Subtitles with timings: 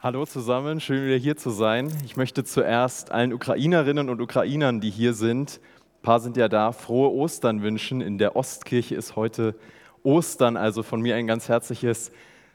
[0.00, 1.92] Hallo zusammen, schön wieder hier zu sein.
[2.04, 6.70] Ich möchte zuerst allen Ukrainerinnen und Ukrainern, die hier sind, ein paar sind ja da,
[6.70, 8.00] frohe Ostern wünschen.
[8.00, 9.56] In der Ostkirche ist heute
[10.04, 12.12] Ostern, also von mir ein ganz herzliches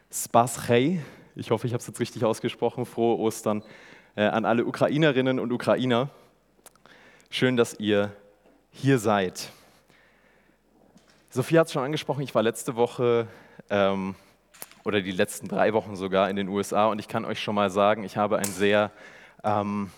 [0.09, 1.03] Spaschei.
[1.35, 2.85] Ich hoffe, ich habe es jetzt richtig ausgesprochen.
[2.85, 3.61] Frohe Ostern
[4.15, 6.07] äh, an alle Ukrainerinnen und Ukrainer.
[7.29, 8.13] Schön, dass ihr
[8.71, 9.51] hier seid.
[11.29, 13.27] Sophie hat es schon angesprochen, ich war letzte Woche
[13.69, 14.15] ähm,
[14.83, 16.87] oder die letzten drei Wochen sogar in den USA.
[16.87, 18.91] Und ich kann euch schon mal sagen, ich habe ein sehr
[19.43, 19.91] ähm,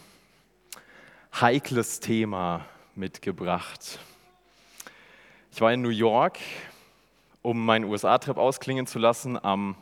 [1.40, 2.66] heikles Thema
[2.96, 4.00] mitgebracht.
[5.52, 6.38] Ich war in New York,
[7.42, 9.76] um meinen USA-Trip ausklingen zu lassen am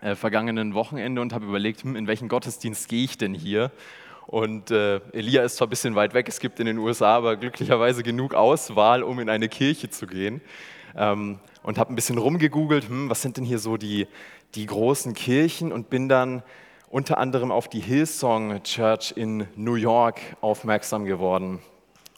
[0.00, 3.70] äh, vergangenen Wochenende und habe überlegt, hm, in welchen Gottesdienst gehe ich denn hier?
[4.26, 7.36] Und äh, Elia ist zwar ein bisschen weit weg, es gibt in den USA aber
[7.36, 10.40] glücklicherweise genug Auswahl, um in eine Kirche zu gehen.
[10.96, 14.06] Ähm, und habe ein bisschen rumgegoogelt, hm, was sind denn hier so die,
[14.54, 16.42] die großen Kirchen und bin dann
[16.88, 21.60] unter anderem auf die Hillsong Church in New York aufmerksam geworden.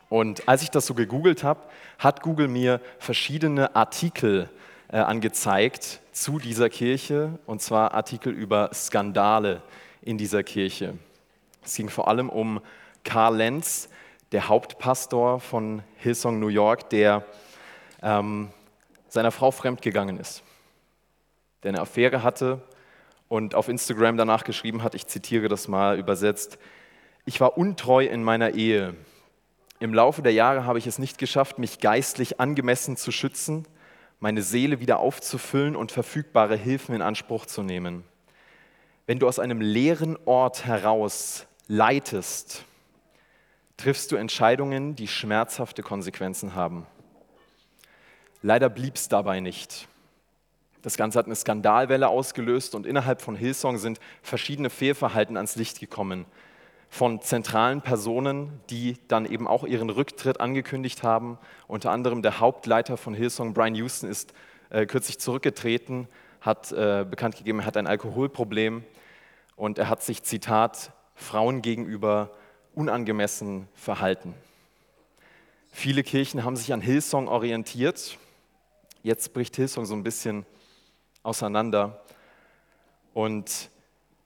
[0.08, 1.60] Und als ich das so gegoogelt habe,
[1.98, 4.50] hat Google mir verschiedene Artikel
[4.88, 9.62] äh, angezeigt zu dieser Kirche, und zwar Artikel über Skandale
[10.02, 10.98] in dieser Kirche.
[11.64, 12.60] Es ging vor allem um
[13.04, 13.88] Karl Lenz,
[14.32, 17.24] der Hauptpastor von Hillsong New York, der
[18.02, 18.50] ähm,
[19.14, 20.42] seiner Frau fremdgegangen ist,
[21.62, 22.60] der eine Affäre hatte
[23.28, 26.58] und auf Instagram danach geschrieben hat, ich zitiere das mal übersetzt,
[27.24, 28.94] ich war untreu in meiner Ehe.
[29.78, 33.66] Im Laufe der Jahre habe ich es nicht geschafft, mich geistlich angemessen zu schützen,
[34.18, 38.02] meine Seele wieder aufzufüllen und verfügbare Hilfen in Anspruch zu nehmen.
[39.06, 42.64] Wenn du aus einem leeren Ort heraus leitest,
[43.76, 46.86] triffst du Entscheidungen, die schmerzhafte Konsequenzen haben.
[48.46, 49.88] Leider blieb es dabei nicht.
[50.82, 55.80] Das Ganze hat eine Skandalwelle ausgelöst und innerhalb von Hillsong sind verschiedene Fehlverhalten ans Licht
[55.80, 56.26] gekommen.
[56.90, 61.38] Von zentralen Personen, die dann eben auch ihren Rücktritt angekündigt haben.
[61.68, 64.34] Unter anderem der Hauptleiter von Hillsong, Brian Houston, ist
[64.68, 66.06] äh, kürzlich zurückgetreten,
[66.42, 68.84] hat äh, bekannt gegeben, er hat ein Alkoholproblem
[69.56, 72.30] und er hat sich, Zitat, Frauen gegenüber
[72.74, 74.34] unangemessen verhalten.
[75.72, 78.18] Viele Kirchen haben sich an Hillsong orientiert
[79.04, 80.46] Jetzt bricht Hillsong so ein bisschen
[81.22, 82.00] auseinander.
[83.12, 83.68] Und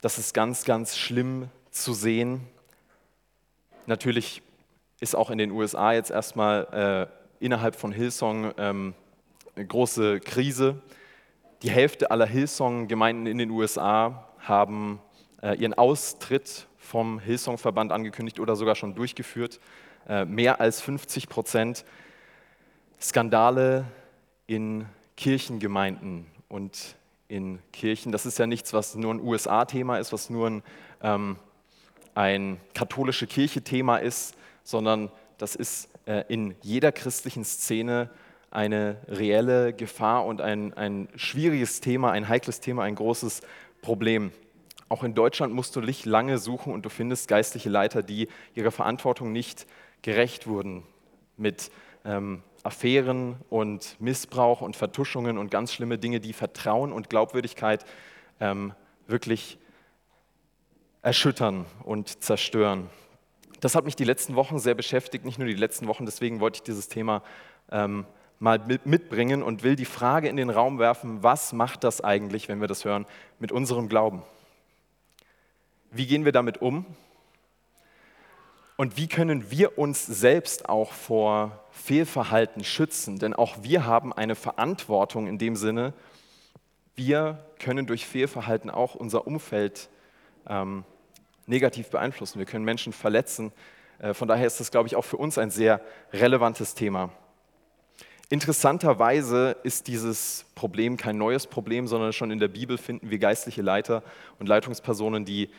[0.03, 2.47] das ist ganz, ganz schlimm zu sehen.
[3.87, 4.41] Natürlich
[5.00, 8.94] ist auch in den USA jetzt erstmal äh, innerhalb von Hillsong ähm,
[9.56, 10.81] eine große Krise.
[11.62, 15.00] Die Hälfte aller Hillsong-Gemeinden in den USA haben
[15.43, 19.59] äh, ihren Austritt vom Hillsong-Verband angekündigt oder sogar schon durchgeführt.
[20.09, 21.84] Äh, mehr als 50 Prozent.
[23.00, 23.84] Skandale
[24.48, 24.86] in
[25.16, 26.97] Kirchengemeinden und
[27.28, 28.10] in Kirchen.
[28.10, 30.62] Das ist ja nichts, was nur ein USA-Thema ist, was nur ein,
[31.03, 31.36] ähm,
[32.14, 38.10] ein katholische Kirche-Thema ist, sondern das ist äh, in jeder christlichen Szene
[38.50, 43.42] eine reelle Gefahr und ein, ein schwieriges Thema, ein heikles Thema, ein großes
[43.82, 44.32] Problem.
[44.88, 48.70] Auch in Deutschland musst du nicht lange suchen und du findest geistliche Leiter, die ihrer
[48.70, 49.66] Verantwortung nicht
[50.00, 50.84] gerecht wurden
[51.36, 51.70] mit
[52.06, 57.85] ähm, Affären und Missbrauch und Vertuschungen und ganz schlimme Dinge, die Vertrauen und Glaubwürdigkeit
[58.41, 58.73] ähm,
[59.07, 59.59] wirklich
[61.03, 62.91] erschüttern und zerstören.
[63.61, 66.57] Das hat mich die letzten Wochen sehr beschäftigt, nicht nur die letzten Wochen, deswegen wollte
[66.57, 67.23] ich dieses Thema
[67.71, 68.07] ähm,
[68.39, 72.61] mal mitbringen und will die Frage in den Raum werfen, was macht das eigentlich, wenn
[72.61, 73.07] wir das hören,
[73.39, 74.23] mit unserem Glauben?
[75.91, 76.87] Wie gehen wir damit um?
[78.81, 83.19] Und wie können wir uns selbst auch vor Fehlverhalten schützen?
[83.19, 85.94] Denn auch wir haben eine Verantwortung in dem Sinne,
[86.94, 89.89] wir können durch Fehlverhalten auch unser Umfeld
[90.49, 90.84] ähm,
[91.47, 92.39] negativ beeinflussen.
[92.39, 93.50] Wir können Menschen verletzen.
[93.99, 95.81] Äh, von daher ist das, glaube ich, auch für uns ein sehr
[96.12, 97.10] relevantes Thema.
[98.31, 103.62] Interessanterweise ist dieses Problem kein neues Problem, sondern schon in der Bibel finden wir geistliche
[103.62, 104.05] Leiter
[104.39, 105.50] und Leitungspersonen, die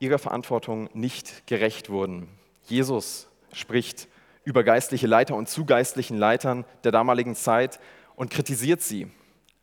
[0.00, 2.26] ihrer Verantwortung nicht gerecht wurden.
[2.64, 4.08] Jesus spricht
[4.44, 7.80] über geistliche Leiter und zu geistlichen Leitern der damaligen Zeit
[8.16, 9.08] und kritisiert sie,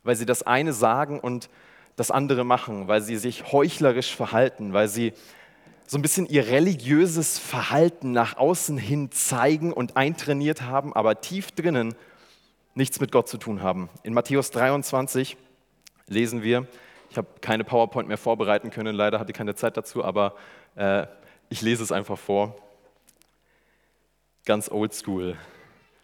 [0.02, 1.48] weil sie das eine sagen und
[1.96, 5.12] das andere machen, weil sie sich heuchlerisch verhalten, weil sie
[5.86, 11.52] so ein bisschen ihr religiöses Verhalten nach außen hin zeigen und eintrainiert haben, aber tief
[11.52, 11.94] drinnen
[12.74, 13.90] nichts mit Gott zu tun haben.
[14.02, 15.36] In Matthäus 23
[16.06, 16.66] lesen wir,
[17.10, 20.34] ich habe keine PowerPoint mehr vorbereiten können, leider hatte ich keine Zeit dazu, aber
[20.76, 21.06] äh,
[21.50, 22.56] ich lese es einfach vor
[24.44, 25.36] ganz oldschool.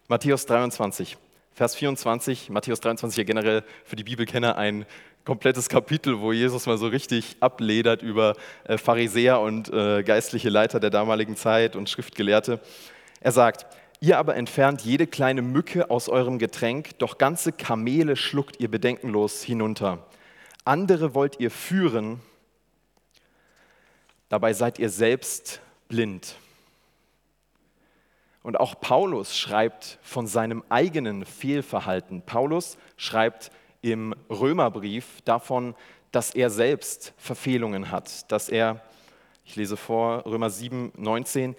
[0.07, 1.17] Matthäus 23,
[1.53, 2.49] Vers 24.
[2.49, 4.85] Matthäus 23 ja generell für die Bibelkenner ein
[5.25, 10.79] komplettes Kapitel, wo Jesus mal so richtig abledert über äh, Pharisäer und äh, geistliche Leiter
[10.79, 12.61] der damaligen Zeit und Schriftgelehrte.
[13.19, 13.65] Er sagt,
[13.99, 19.43] ihr aber entfernt jede kleine Mücke aus eurem Getränk, doch ganze Kamele schluckt ihr bedenkenlos
[19.43, 20.07] hinunter.
[20.63, 22.21] Andere wollt ihr führen,
[24.29, 25.59] dabei seid ihr selbst
[25.89, 26.35] blind.
[28.41, 32.21] Und auch Paulus schreibt von seinem eigenen Fehlverhalten.
[32.21, 33.51] Paulus schreibt
[33.81, 35.75] im Römerbrief davon,
[36.11, 38.81] dass er selbst Verfehlungen hat, dass er,
[39.45, 41.55] ich lese vor, Römer 7, 19,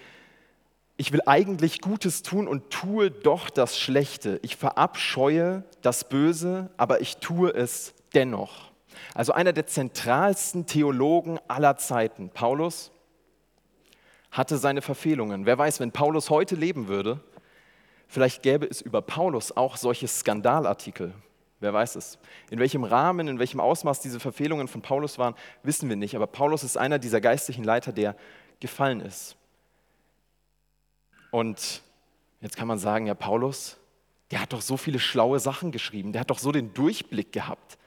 [0.96, 4.38] ich will eigentlich Gutes tun und tue doch das Schlechte.
[4.42, 8.70] Ich verabscheue das Böse, aber ich tue es dennoch.
[9.14, 12.92] Also einer der zentralsten Theologen aller Zeiten, Paulus,
[14.30, 15.46] hatte seine Verfehlungen.
[15.46, 17.20] Wer weiß, wenn Paulus heute leben würde,
[18.08, 21.14] vielleicht gäbe es über Paulus auch solche Skandalartikel.
[21.60, 22.18] Wer weiß es.
[22.50, 26.16] In welchem Rahmen, in welchem Ausmaß diese Verfehlungen von Paulus waren, wissen wir nicht.
[26.16, 28.16] Aber Paulus ist einer dieser geistlichen Leiter, der
[28.60, 29.36] gefallen ist.
[31.30, 31.82] Und
[32.40, 33.76] jetzt kann man sagen, ja, Paulus,
[34.30, 37.78] der hat doch so viele schlaue Sachen geschrieben, der hat doch so den Durchblick gehabt.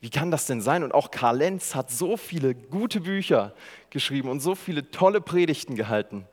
[0.00, 0.82] Wie kann das denn sein?
[0.84, 3.54] Und auch Karl Lenz hat so viele gute Bücher
[3.90, 6.26] geschrieben und so viele tolle Predigten gehalten.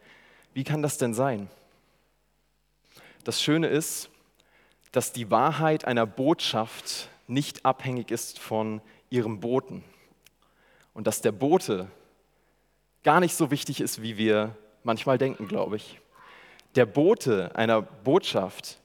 [0.53, 1.49] Wie kann das denn sein?
[3.23, 4.09] Das Schöne ist,
[4.91, 9.83] dass die Wahrheit einer Botschaft nicht abhängig ist von ihrem Boten.
[10.93, 11.89] Und dass der Bote
[13.03, 15.99] gar nicht so wichtig ist, wie wir manchmal denken, glaube ich.
[16.75, 18.79] Der Bote einer Botschaft,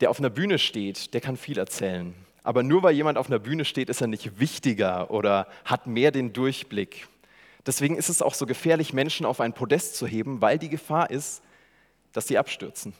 [0.00, 2.14] der auf einer Bühne steht, der kann viel erzählen.
[2.44, 6.10] Aber nur weil jemand auf einer Bühne steht, ist er nicht wichtiger oder hat mehr
[6.10, 7.08] den Durchblick.
[7.66, 11.10] Deswegen ist es auch so gefährlich, Menschen auf ein Podest zu heben, weil die Gefahr
[11.10, 11.42] ist,
[12.12, 12.94] dass sie abstürzen.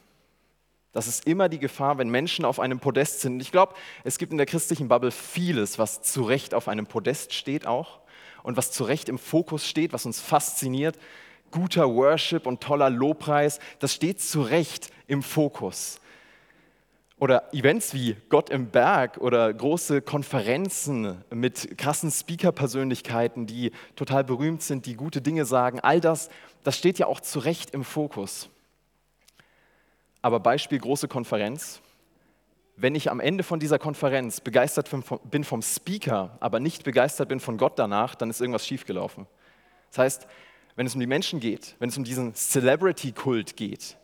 [0.92, 3.40] Das ist immer die Gefahr, wenn Menschen auf einem Podest sind.
[3.40, 3.74] ich glaube,
[4.04, 8.00] es gibt in der christlichen Bubble vieles, was zu Recht auf einem Podest steht auch
[8.42, 10.98] und was zu Recht im Fokus steht, was uns fasziniert.
[11.50, 16.00] Guter Worship und toller Lobpreis, das steht zu Recht im Fokus.
[17.22, 24.60] Oder Events wie Gott im Berg oder große Konferenzen mit krassen Speaker-Persönlichkeiten, die total berühmt
[24.60, 26.30] sind, die gute Dinge sagen, all das,
[26.64, 28.48] das steht ja auch zu Recht im Fokus.
[30.20, 31.80] Aber Beispiel große Konferenz.
[32.74, 34.90] Wenn ich am Ende von dieser Konferenz begeistert
[35.30, 39.28] bin vom Speaker, aber nicht begeistert bin von Gott danach, dann ist irgendwas schiefgelaufen.
[39.90, 40.26] Das heißt,
[40.74, 43.96] wenn es um die Menschen geht, wenn es um diesen Celebrity-Kult geht,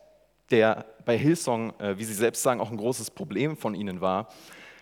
[0.51, 4.29] der bei Hillsong, äh, wie Sie selbst sagen, auch ein großes Problem von Ihnen war,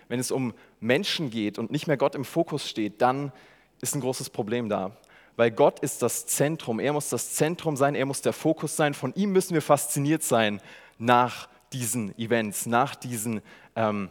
[0.08, 3.32] wenn es um Menschen geht und nicht mehr Gott im Fokus steht, dann
[3.80, 4.96] ist ein großes Problem da.
[5.36, 8.94] Weil Gott ist das Zentrum, er muss das Zentrum sein, er muss der Fokus sein,
[8.94, 10.60] von ihm müssen wir fasziniert sein
[10.98, 13.40] nach diesen Events, nach diesen
[13.76, 14.10] ähm,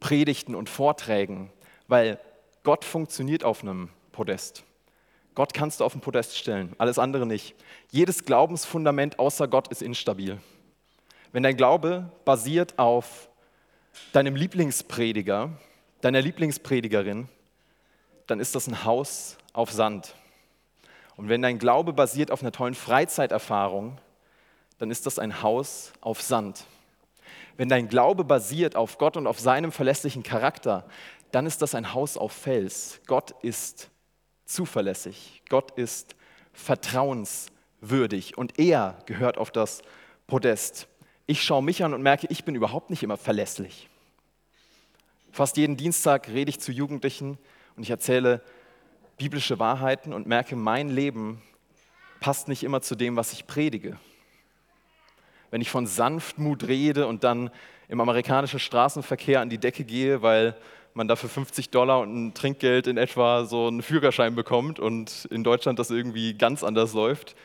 [0.00, 1.50] Predigten und Vorträgen,
[1.88, 2.18] weil
[2.62, 4.64] Gott funktioniert auf einem Podest.
[5.34, 7.54] Gott kannst du auf ein Podest stellen, alles andere nicht.
[7.90, 10.38] Jedes Glaubensfundament außer Gott ist instabil.
[11.32, 13.30] Wenn dein Glaube basiert auf
[14.12, 15.50] deinem Lieblingsprediger,
[16.02, 17.28] deiner Lieblingspredigerin,
[18.26, 20.14] dann ist das ein Haus auf Sand.
[21.16, 23.98] Und wenn dein Glaube basiert auf einer tollen Freizeiterfahrung,
[24.78, 26.66] dann ist das ein Haus auf Sand.
[27.56, 30.86] Wenn dein Glaube basiert auf Gott und auf seinem verlässlichen Charakter,
[31.30, 33.00] dann ist das ein Haus auf Fels.
[33.06, 33.88] Gott ist
[34.44, 35.42] zuverlässig.
[35.48, 36.14] Gott ist
[36.52, 39.80] vertrauenswürdig und er gehört auf das
[40.26, 40.88] Podest.
[41.26, 43.88] Ich schaue mich an und merke, ich bin überhaupt nicht immer verlässlich.
[45.30, 47.38] Fast jeden Dienstag rede ich zu Jugendlichen
[47.76, 48.42] und ich erzähle
[49.16, 51.42] biblische Wahrheiten und merke, mein Leben
[52.20, 53.98] passt nicht immer zu dem, was ich predige
[55.52, 57.50] wenn ich von Sanftmut rede und dann
[57.88, 60.56] im amerikanischen Straßenverkehr an die Decke gehe, weil
[60.94, 65.44] man dafür 50 Dollar und ein Trinkgeld in etwa so einen Führerschein bekommt und in
[65.44, 67.36] Deutschland das irgendwie ganz anders läuft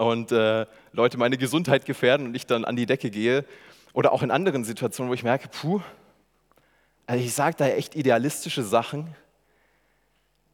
[0.00, 3.44] und äh, Leute meine Gesundheit gefährden und ich dann an die Decke gehe.
[3.92, 5.80] Oder auch in anderen Situationen, wo ich merke, puh,
[7.06, 9.14] also ich sage da echt idealistische Sachen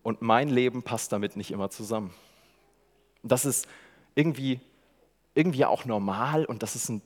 [0.03, 2.13] und mein Leben passt damit nicht immer zusammen.
[3.23, 3.69] Das ist
[4.15, 4.61] irgendwie
[5.35, 7.03] irgendwie auch normal und das ist ein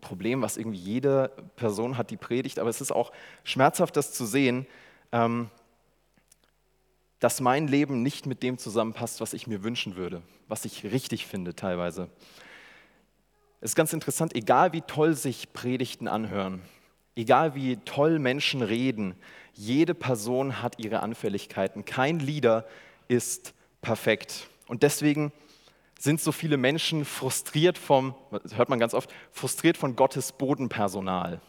[0.00, 3.10] Problem, was irgendwie jede Person hat, die predigt, aber es ist auch
[3.42, 4.66] schmerzhaft, das zu sehen,
[5.12, 5.50] ähm,
[7.20, 11.26] dass mein Leben nicht mit dem zusammenpasst, was ich mir wünschen würde, was ich richtig
[11.26, 12.08] finde teilweise.
[13.60, 16.62] Es ist ganz interessant, egal wie toll sich Predigten anhören,
[17.14, 19.14] egal wie toll Menschen reden,
[19.52, 21.84] jede Person hat ihre Anfälligkeiten.
[21.84, 22.66] Kein Lieder
[23.08, 24.48] ist perfekt.
[24.66, 25.30] Und deswegen
[25.98, 28.14] sind so viele Menschen frustriert vom,
[28.54, 31.42] hört man ganz oft, frustriert von Gottes Bodenpersonal.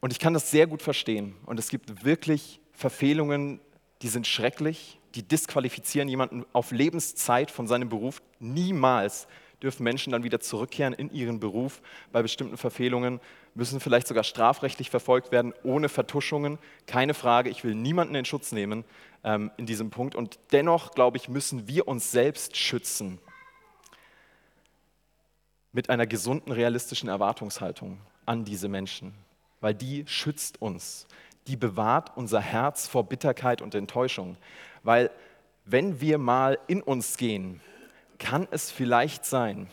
[0.00, 1.34] Und ich kann das sehr gut verstehen.
[1.44, 3.58] Und es gibt wirklich Verfehlungen
[4.02, 8.22] die sind schrecklich, die disqualifizieren jemanden auf Lebenszeit von seinem Beruf.
[8.38, 9.26] Niemals
[9.62, 11.82] dürfen Menschen dann wieder zurückkehren in ihren Beruf.
[12.12, 13.20] Bei bestimmten Verfehlungen
[13.54, 16.58] müssen vielleicht sogar strafrechtlich verfolgt werden, ohne Vertuschungen.
[16.86, 18.84] Keine Frage, ich will niemanden in Schutz nehmen
[19.24, 20.14] ähm, in diesem Punkt.
[20.14, 23.18] Und dennoch, glaube ich, müssen wir uns selbst schützen
[25.72, 29.14] mit einer gesunden, realistischen Erwartungshaltung an diese Menschen,
[29.60, 31.06] weil die schützt uns.
[31.48, 34.36] Die bewahrt unser Herz vor Bitterkeit und Enttäuschung.
[34.82, 35.10] Weil
[35.64, 37.60] wenn wir mal in uns gehen,
[38.18, 39.68] kann es vielleicht sein,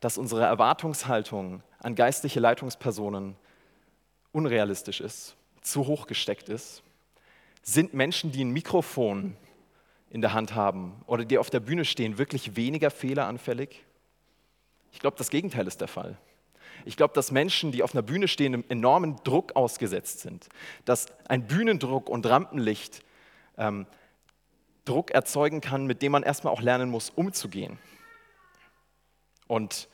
[0.00, 3.36] dass unsere Erwartungshaltung an geistliche Leitungspersonen
[4.32, 6.82] unrealistisch ist, zu hoch gesteckt ist?
[7.62, 9.36] Sind Menschen, die ein Mikrofon
[10.10, 13.84] in der Hand haben oder die auf der Bühne stehen, wirklich weniger fehleranfällig?
[14.92, 16.18] Ich glaube, das Gegenteil ist der Fall.
[16.84, 20.48] Ich glaube, dass Menschen, die auf einer Bühne stehen, einem enormen Druck ausgesetzt sind.
[20.84, 23.02] Dass ein Bühnendruck und Rampenlicht
[23.56, 23.86] ähm,
[24.84, 27.78] Druck erzeugen kann, mit dem man erstmal auch lernen muss, umzugehen.
[29.46, 29.88] Und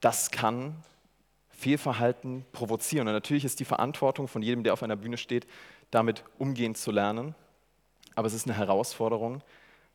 [0.00, 0.82] das kann
[1.50, 3.08] Fehlverhalten provozieren.
[3.08, 5.46] Und natürlich ist die Verantwortung von jedem, der auf einer Bühne steht,
[5.90, 7.34] damit umgehen zu lernen.
[8.14, 9.42] Aber es ist eine Herausforderung.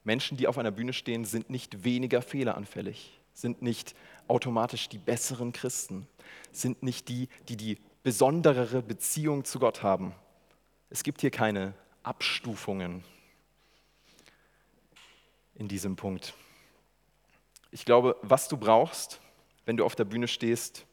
[0.04, 3.96] Menschen, die auf einer Bühne stehen, sind nicht weniger fehleranfällig, sind nicht
[4.28, 6.08] automatisch die besseren Christen,
[6.52, 10.14] sind nicht die, die die besonderere Beziehung zu Gott haben.
[10.90, 13.04] Es gibt hier keine Abstufungen
[15.56, 16.34] in diesem Punkt.
[17.72, 19.20] Ich glaube, was du brauchst,
[19.66, 20.86] wenn du auf der Bühne stehst,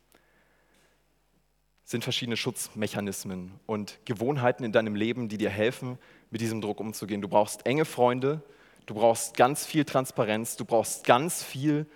[1.85, 5.99] sind verschiedene Schutzmechanismen und Gewohnheiten in deinem Leben, die dir helfen,
[6.31, 7.23] mit diesem Druck umzugehen.
[7.23, 8.43] Du brauchst enge Freunde,
[8.87, 11.87] du brauchst ganz viel Transparenz, du brauchst ganz viel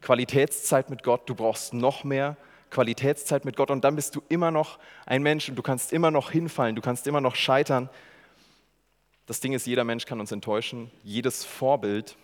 [0.00, 2.36] Qualitätszeit mit Gott, du brauchst noch mehr
[2.70, 6.10] Qualitätszeit mit Gott und dann bist du immer noch ein Mensch und du kannst immer
[6.10, 7.88] noch hinfallen, du kannst immer noch scheitern.
[9.26, 10.90] Das Ding ist, jeder Mensch kann uns enttäuschen.
[11.02, 12.16] Jedes Vorbild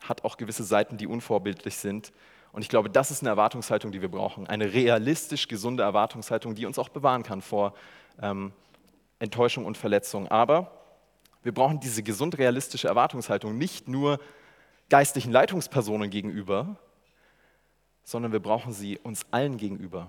[0.00, 2.12] hat auch gewisse Seiten, die unvorbildlich sind.
[2.52, 4.46] Und ich glaube, das ist eine Erwartungshaltung, die wir brauchen.
[4.46, 7.74] Eine realistisch gesunde Erwartungshaltung, die uns auch bewahren kann vor
[8.20, 8.52] ähm,
[9.20, 10.28] Enttäuschung und Verletzung.
[10.28, 10.72] Aber
[11.42, 14.18] wir brauchen diese gesund realistische Erwartungshaltung nicht nur
[14.92, 16.76] geistlichen Leitungspersonen gegenüber,
[18.04, 20.08] sondern wir brauchen sie uns allen gegenüber,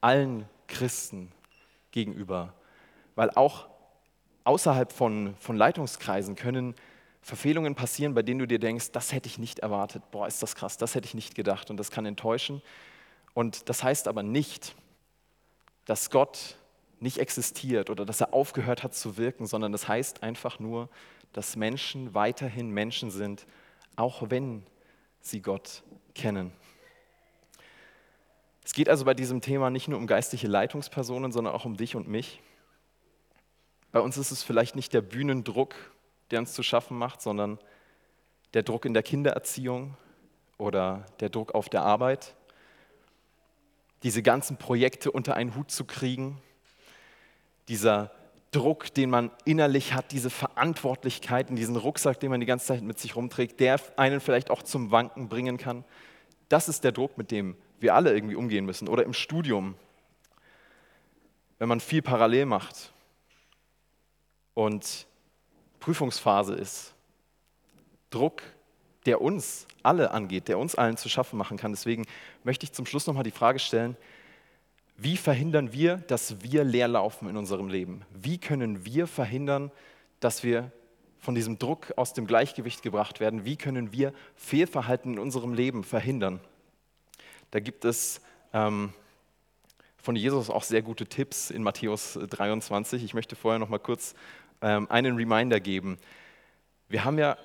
[0.00, 1.32] allen Christen
[1.90, 2.54] gegenüber.
[3.16, 3.66] Weil auch
[4.44, 6.76] außerhalb von, von Leitungskreisen können
[7.20, 10.54] Verfehlungen passieren, bei denen du dir denkst, das hätte ich nicht erwartet, boah, ist das
[10.54, 12.62] krass, das hätte ich nicht gedacht und das kann enttäuschen.
[13.34, 14.76] Und das heißt aber nicht,
[15.84, 16.58] dass Gott
[17.00, 20.90] nicht existiert oder dass er aufgehört hat zu wirken, sondern das heißt einfach nur,
[21.32, 23.48] dass Menschen weiterhin Menschen sind
[23.96, 24.64] auch wenn
[25.20, 25.82] sie Gott
[26.14, 26.52] kennen.
[28.64, 31.96] Es geht also bei diesem Thema nicht nur um geistliche Leitungspersonen, sondern auch um dich
[31.96, 32.42] und mich.
[33.92, 35.74] Bei uns ist es vielleicht nicht der Bühnendruck,
[36.30, 37.58] der uns zu schaffen macht, sondern
[38.54, 39.96] der Druck in der Kindererziehung
[40.58, 42.34] oder der Druck auf der Arbeit,
[44.02, 46.40] diese ganzen Projekte unter einen Hut zu kriegen,
[47.68, 48.10] dieser
[48.56, 52.98] Druck, den man innerlich hat, diese Verantwortlichkeiten, diesen Rucksack, den man die ganze Zeit mit
[52.98, 55.84] sich rumträgt, der einen vielleicht auch zum Wanken bringen kann.
[56.48, 58.88] Das ist der Druck, mit dem wir alle irgendwie umgehen müssen.
[58.88, 59.74] Oder im Studium,
[61.58, 62.94] wenn man viel parallel macht
[64.54, 65.06] und
[65.78, 66.94] Prüfungsphase ist.
[68.08, 68.40] Druck,
[69.04, 71.72] der uns alle angeht, der uns allen zu schaffen machen kann.
[71.72, 72.06] Deswegen
[72.42, 73.98] möchte ich zum Schluss nochmal die Frage stellen,
[74.96, 78.02] wie verhindern wir, dass wir leer laufen in unserem Leben?
[78.14, 79.70] Wie können wir verhindern,
[80.20, 80.72] dass wir
[81.18, 83.44] von diesem Druck aus dem Gleichgewicht gebracht werden?
[83.44, 86.40] Wie können wir Fehlverhalten in unserem Leben verhindern?
[87.50, 88.22] Da gibt es
[88.52, 88.92] ähm,
[89.98, 93.04] von Jesus auch sehr gute Tipps in Matthäus 23.
[93.04, 94.14] Ich möchte vorher noch mal kurz
[94.62, 95.98] ähm, einen Reminder geben.
[96.88, 97.36] Wir haben ja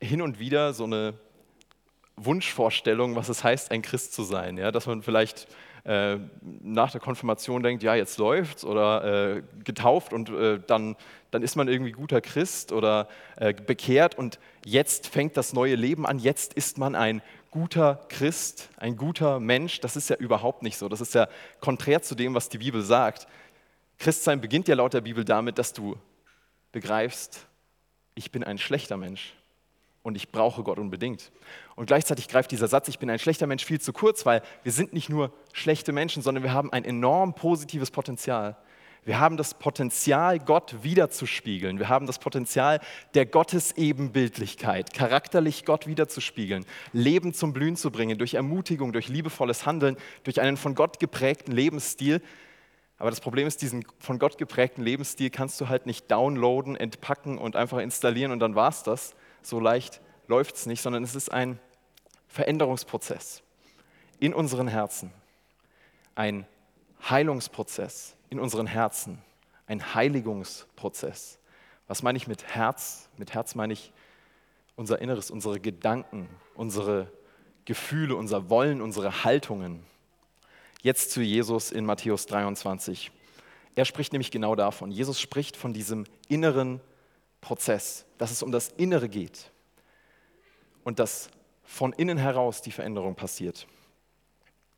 [0.00, 1.14] hin und wieder so eine
[2.16, 4.58] Wunschvorstellung, was es heißt, ein Christ zu sein.
[4.58, 4.70] Ja?
[4.70, 5.46] Dass man vielleicht
[5.84, 10.96] äh, nach der Konfirmation denkt, ja, jetzt läuft's oder äh, getauft und äh, dann,
[11.30, 16.06] dann ist man irgendwie guter Christ oder äh, bekehrt und jetzt fängt das neue Leben
[16.06, 19.80] an, jetzt ist man ein guter Christ, ein guter Mensch.
[19.80, 20.88] Das ist ja überhaupt nicht so.
[20.88, 21.28] Das ist ja
[21.60, 23.26] konträr zu dem, was die Bibel sagt.
[23.98, 25.96] Christsein beginnt ja laut der Bibel damit, dass du
[26.72, 27.46] begreifst,
[28.14, 29.34] ich bin ein schlechter Mensch
[30.02, 31.30] und ich brauche Gott unbedingt.
[31.80, 34.70] Und gleichzeitig greift dieser Satz, ich bin ein schlechter Mensch, viel zu kurz, weil wir
[34.70, 38.58] sind nicht nur schlechte Menschen, sondern wir haben ein enorm positives Potenzial.
[39.06, 41.78] Wir haben das Potenzial, Gott wiederzuspiegeln.
[41.78, 42.80] Wir haben das Potenzial
[43.14, 49.96] der Gottesebenbildlichkeit, charakterlich Gott wiederzuspiegeln, Leben zum Blühen zu bringen, durch Ermutigung, durch liebevolles Handeln,
[50.24, 52.20] durch einen von Gott geprägten Lebensstil,
[52.98, 57.38] Aber das Problem ist, diesen von Gott geprägten Lebensstil kannst du halt nicht downloaden, entpacken
[57.38, 59.14] und einfach installieren und dann war es das.
[59.40, 61.58] So leicht läuft es nicht, sondern es ist ein
[62.30, 63.42] Veränderungsprozess
[64.20, 65.10] in unseren Herzen,
[66.14, 66.46] ein
[67.08, 69.18] Heilungsprozess in unseren Herzen,
[69.66, 71.38] ein Heiligungsprozess.
[71.88, 73.08] Was meine ich mit Herz?
[73.16, 73.92] Mit Herz meine ich
[74.76, 77.10] unser Inneres, unsere Gedanken, unsere
[77.64, 79.82] Gefühle, unser Wollen, unsere Haltungen.
[80.82, 83.10] Jetzt zu Jesus in Matthäus 23.
[83.74, 84.92] Er spricht nämlich genau davon.
[84.92, 86.80] Jesus spricht von diesem inneren
[87.40, 89.50] Prozess, dass es um das Innere geht
[90.84, 91.30] und dass
[91.70, 93.68] von innen heraus die Veränderung passiert.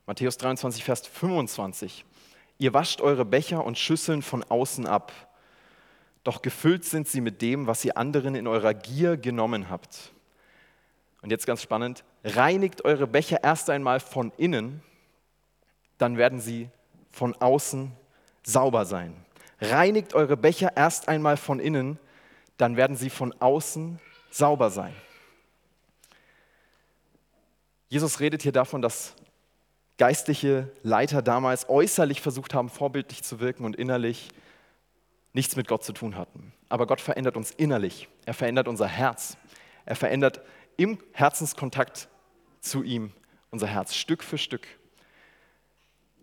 [0.05, 2.05] Matthäus 23, Vers 25.
[2.59, 5.11] Ihr wascht eure Becher und Schüsseln von außen ab,
[6.23, 10.13] doch gefüllt sind sie mit dem, was ihr anderen in eurer Gier genommen habt.
[11.23, 14.83] Und jetzt ganz spannend, reinigt eure Becher erst einmal von innen,
[15.97, 16.69] dann werden sie
[17.11, 17.91] von außen
[18.43, 19.17] sauber sein.
[19.63, 21.99] Reinigt eure Becher erst einmal von innen,
[22.59, 23.99] dann werden sie von außen
[24.31, 24.95] sauber sein.
[27.93, 29.15] Jesus redet hier davon, dass
[29.99, 34.31] geistliche Leiter damals äußerlich versucht haben, vorbildlich zu wirken und innerlich
[35.35, 36.55] nichts mit Gott zu tun hatten.
[36.71, 38.09] Aber Gott verändert uns innerlich.
[38.25, 39.37] Er verändert unser Herz.
[39.85, 40.41] Er verändert
[40.79, 42.09] im Herzenskontakt
[42.63, 43.13] zu ihm
[43.51, 44.67] unser Herz Stück für Stück.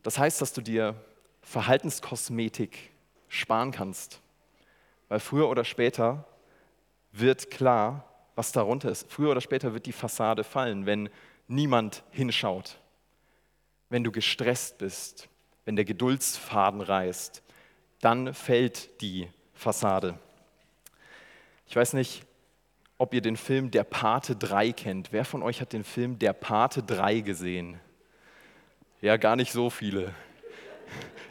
[0.02, 0.96] Das heißt, dass du dir
[1.44, 2.90] Verhaltenskosmetik
[3.28, 4.22] sparen kannst,
[5.08, 6.26] weil früher oder später
[7.12, 9.12] wird klar, was darunter ist.
[9.12, 11.12] Früher oder später wird die Fassade fallen, wenn
[11.50, 12.79] niemand hinschaut
[13.89, 15.27] wenn du gestresst bist,
[15.65, 17.44] wenn der Geduldsfaden reißt,
[18.01, 20.18] dann fällt die Fassade.
[21.68, 22.24] Ich weiß nicht,
[22.98, 25.12] ob ihr den Film Der Pate 3 kennt.
[25.12, 27.79] Wer von euch hat den Film Der Pate 3 gesehen?
[29.01, 30.13] Ja, gar nicht so viele.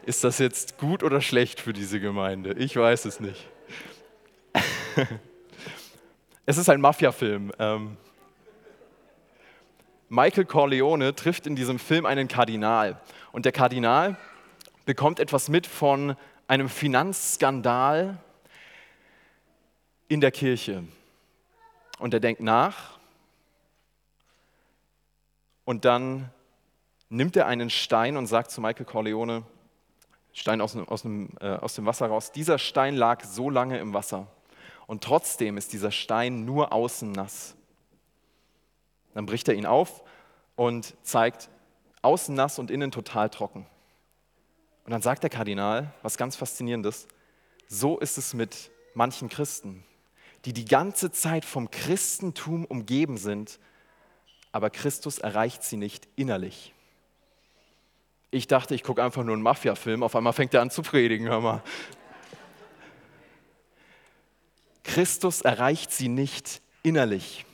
[0.06, 2.54] Ist das jetzt gut oder schlecht für diese Gemeinde?
[2.54, 3.48] Ich weiß es nicht.
[6.46, 7.52] Es ist ein Mafia-Film.
[7.58, 7.98] Ähm,
[10.08, 13.00] Michael Corleone trifft in diesem Film einen Kardinal.
[13.32, 14.16] Und der Kardinal
[14.86, 16.16] bekommt etwas mit von
[16.47, 18.18] einem Finanzskandal
[20.08, 20.84] in der Kirche.
[21.99, 22.99] Und er denkt nach.
[25.64, 26.30] Und dann
[27.10, 29.42] nimmt er einen Stein und sagt zu Michael Corleone,
[30.32, 33.92] Stein aus, aus, dem, äh, aus dem Wasser raus, dieser Stein lag so lange im
[33.92, 34.26] Wasser.
[34.86, 37.57] Und trotzdem ist dieser Stein nur außen nass.
[39.14, 40.02] Dann bricht er ihn auf
[40.56, 41.49] und zeigt
[42.02, 43.66] außen nass und innen total trocken.
[44.84, 47.08] Und dann sagt der Kardinal, was ganz faszinierendes,
[47.66, 49.84] so ist es mit manchen Christen,
[50.44, 53.58] die die ganze Zeit vom Christentum umgeben sind,
[54.52, 56.73] aber Christus erreicht sie nicht innerlich.
[58.30, 61.28] Ich dachte, ich gucke einfach nur einen Mafia-Film, auf einmal fängt er an zu predigen,
[61.28, 61.62] hör mal.
[64.84, 67.44] Christus erreicht sie nicht innerlich.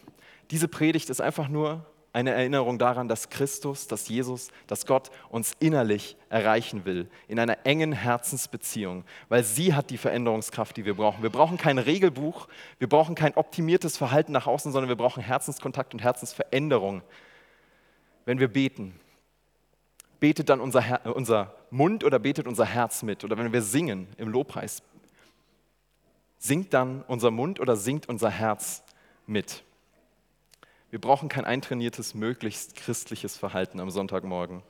[0.51, 5.55] Diese Predigt ist einfach nur eine Erinnerung daran, dass Christus, dass Jesus, dass Gott uns
[5.59, 11.25] innerlich erreichen will, in einer engen Herzensbeziehung, weil sie hat die Veränderungskraft, die wir brauchen.
[11.25, 12.47] Wir brauchen kein Regelbuch,
[12.79, 17.03] wir brauchen kein optimiertes Verhalten nach außen, sondern wir brauchen Herzenskontakt und Herzensveränderung.
[18.27, 18.95] Wenn wir beten,
[20.21, 23.25] betet dann unser, Her unser Mund oder betet unser Herz mit?
[23.25, 24.85] Oder wenn wir singen im Lobpreis,
[26.39, 28.85] singt dann unser Mund oder singt unser Herz
[29.27, 29.65] mit?
[30.95, 34.63] Wir brauchen kein eintrainiertes, möglichst christliches Verhalten am Sonntagmorgen,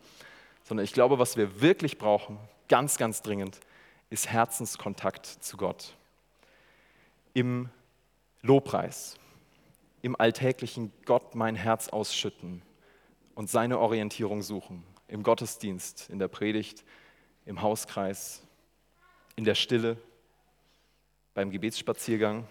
[0.63, 3.61] sondern ich glaube, was wir wirklich brauchen, ganz, ganz dringend,
[4.09, 5.95] ist Herzenskontakt zu Gott.
[7.35, 7.69] Im
[8.41, 9.19] Lobpreis,
[10.01, 12.63] im alltäglichen Gott mein Herz ausschütten
[13.35, 14.83] und seine Orientierung suchen.
[15.09, 16.85] Im Gottesdienst, in der Predigt,
[17.45, 18.41] im Hauskreis,
[19.37, 19.99] in der Stille,
[21.35, 22.49] beim Gebetsspaziergang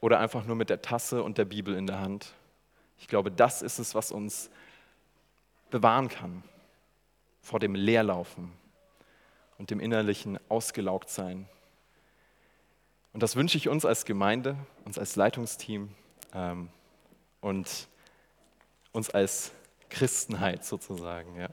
[0.00, 2.34] oder einfach nur mit der Tasse und der Bibel in der Hand.
[2.98, 4.50] Ich glaube, das ist es, was uns
[5.70, 6.42] bewahren kann
[7.40, 8.52] vor dem Leerlaufen
[9.58, 11.48] und dem innerlichen Ausgelaugtsein.
[13.12, 15.88] Und das wünsche ich uns als Gemeinde, uns als Leitungsteam
[16.34, 16.68] ähm,
[17.40, 17.88] und
[18.92, 19.52] uns als
[19.88, 21.36] Christenheit sozusagen.
[21.36, 21.48] Ja.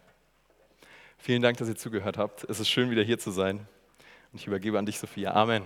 [1.17, 2.43] Vielen Dank, dass ihr zugehört habt.
[2.49, 3.59] Es ist schön, wieder hier zu sein.
[4.31, 5.33] Und ich übergebe an dich, Sophia.
[5.33, 5.63] Amen.